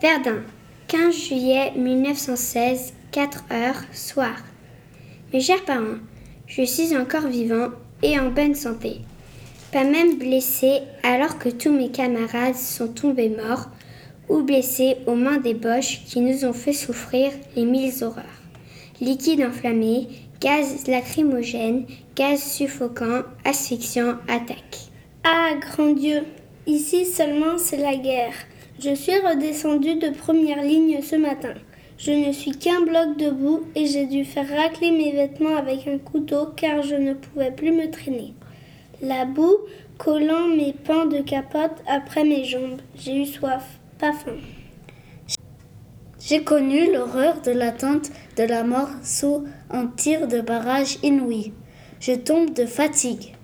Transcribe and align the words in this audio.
Verdun, 0.00 0.44
15 0.88 1.14
juillet 1.14 1.72
1916, 1.76 2.94
4 3.12 3.44
heures, 3.52 3.82
soir. 3.92 4.34
Mes 5.30 5.40
chers 5.40 5.62
parents, 5.66 5.98
je 6.46 6.62
suis 6.62 6.96
encore 6.96 7.26
vivant 7.26 7.68
et 8.02 8.18
en 8.18 8.30
bonne 8.30 8.54
santé. 8.54 9.02
Pas 9.72 9.84
même 9.84 10.16
blessé 10.16 10.80
alors 11.02 11.38
que 11.38 11.50
tous 11.50 11.70
mes 11.70 11.90
camarades 11.90 12.54
sont 12.54 12.88
tombés 12.88 13.28
morts 13.28 13.68
ou 14.30 14.42
blessés 14.42 14.96
aux 15.06 15.16
mains 15.16 15.36
des 15.36 15.52
boches 15.52 16.02
qui 16.06 16.20
nous 16.20 16.46
ont 16.46 16.54
fait 16.54 16.72
souffrir 16.72 17.32
les 17.54 17.66
mille 17.66 17.92
horreurs. 18.02 18.24
Liquide 19.02 19.42
enflammé, 19.42 20.08
gaz 20.40 20.86
lacrymogène, 20.88 21.84
gaz 22.16 22.42
suffocant, 22.42 23.24
asphyxiant, 23.44 24.14
attaque. 24.28 24.78
Ah, 25.24 25.50
grand 25.60 25.92
Dieu, 25.92 26.22
ici 26.66 27.04
seulement 27.04 27.58
c'est 27.58 27.76
la 27.76 27.96
guerre. 27.96 28.32
Je 28.82 28.94
suis 28.94 29.18
redescendu 29.18 29.96
de 29.96 30.08
première 30.08 30.62
ligne 30.62 31.02
ce 31.02 31.14
matin. 31.14 31.52
Je 31.98 32.12
ne 32.12 32.32
suis 32.32 32.52
qu'un 32.52 32.80
bloc 32.80 33.18
debout 33.18 33.64
et 33.74 33.84
j'ai 33.84 34.06
dû 34.06 34.24
faire 34.24 34.48
racler 34.48 34.90
mes 34.90 35.12
vêtements 35.12 35.56
avec 35.56 35.86
un 35.86 35.98
couteau 35.98 36.46
car 36.56 36.82
je 36.82 36.94
ne 36.94 37.12
pouvais 37.12 37.50
plus 37.50 37.72
me 37.72 37.90
traîner. 37.90 38.32
La 39.02 39.26
boue 39.26 39.58
collant 39.98 40.48
mes 40.48 40.72
pans 40.72 41.04
de 41.04 41.20
capote 41.20 41.82
après 41.86 42.24
mes 42.24 42.44
jambes. 42.44 42.80
J'ai 42.94 43.16
eu 43.16 43.26
soif, 43.26 43.64
pas 43.98 44.14
faim. 44.14 44.38
J'ai 46.18 46.42
connu 46.42 46.90
l'horreur 46.90 47.42
de 47.42 47.50
l'attente 47.50 48.10
de 48.38 48.44
la 48.44 48.64
mort 48.64 48.88
sous 49.02 49.44
un 49.68 49.88
tir 49.88 50.26
de 50.26 50.40
barrage 50.40 50.96
inouï. 51.02 51.52
Je 52.00 52.12
tombe 52.12 52.54
de 52.54 52.64
fatigue. 52.64 53.34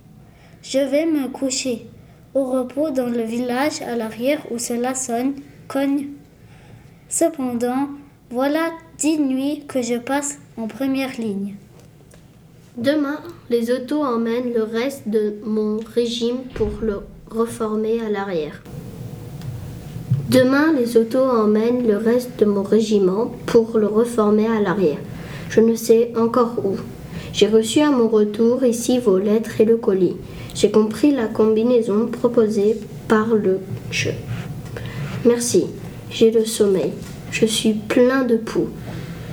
Je 0.63 0.79
vais 0.79 1.05
me 1.05 1.29
coucher 1.29 1.89
au 2.37 2.45
repos 2.45 2.91
dans 2.91 3.09
le 3.09 3.23
village 3.23 3.81
à 3.81 3.97
l'arrière 3.97 4.41
où 4.51 4.59
cela 4.59 4.95
sonne, 4.95 5.33
cogne. 5.69 6.09
Cependant, 7.09 7.89
voilà 8.31 8.73
dix 8.99 9.19
nuits 9.19 9.65
que 9.67 9.81
je 9.81 9.95
passe 9.95 10.39
en 10.59 10.67
première 10.67 11.19
ligne. 11.19 11.55
Demain, 12.77 13.21
les 13.49 13.71
autos 13.71 14.05
emmènent 14.05 14.53
le 14.53 14.65
reste 14.65 15.09
de 15.09 15.37
mon 15.45 15.79
régime 15.79 16.41
pour 16.55 16.69
le 16.83 17.01
reformer 17.31 18.03
à 18.03 18.11
l'arrière. 18.11 18.63
Demain, 20.29 20.75
les 20.75 20.99
autos 20.99 21.25
emmènent 21.25 21.87
le 21.89 21.97
reste 21.97 22.39
de 22.39 22.45
mon 22.45 22.63
régiment 22.63 23.33
pour 23.47 23.79
le 23.79 23.87
reformer 23.87 24.47
à 24.47 24.61
l'arrière. 24.61 24.99
Je 25.49 25.61
ne 25.61 25.75
sais 25.75 26.13
encore 26.19 26.57
où. 26.63 26.77
J'ai 27.37 27.49
reçu 27.49 27.83
à 27.83 27.91
mon 27.91 28.09
retour 28.09 28.65
ici 28.65 28.99
vos 28.99 29.19
lettres 29.19 29.61
et 29.61 29.67
le 29.67 29.77
colis. 29.77 30.17
J'ai 30.55 30.71
compris 30.71 31.11
la 31.11 31.27
combinaison 31.27 32.07
proposée 32.07 32.79
par 33.09 33.27
le 33.27 33.61
che. 33.91 34.09
Merci, 35.27 35.67
j'ai 36.11 36.31
le 36.31 36.47
sommeil. 36.47 36.93
Je 37.31 37.45
suis 37.45 37.75
plein 37.75 38.25
de 38.25 38.37
poux. 38.39 38.71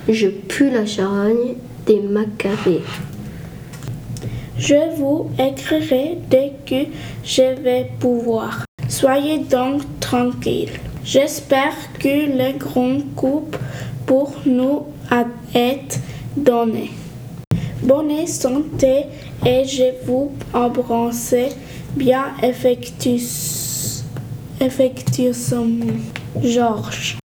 Je 0.09 0.27
pue 0.27 0.69
la 0.69 0.85
charogne 0.85 1.55
des 1.85 2.01
macabées. 2.01 2.81
Je 4.57 4.97
vous 4.97 5.29
écrirai 5.39 6.17
dès 6.29 6.51
que 6.65 6.89
je 7.23 7.55
vais 7.61 7.89
pouvoir. 8.01 8.65
Soyez 8.89 9.37
donc 9.37 9.81
tranquille. 10.01 10.71
J'espère 11.05 11.77
que 11.99 12.09
les 12.09 12.55
grands 12.57 12.99
coups 13.15 13.57
pour 14.05 14.33
nous 14.45 14.87
a 15.09 15.23
été 15.55 15.99
donnés. 16.35 16.91
Bonne 17.83 18.25
santé 18.27 19.05
et 19.45 19.65
je 19.65 20.05
vous 20.05 20.31
embrasse 20.53 21.35
bien 21.95 22.25
effectueusement. 24.61 25.67
Georges. 26.41 27.22